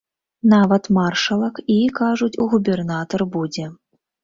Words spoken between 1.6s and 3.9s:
і, кажуць, губернатар будзе.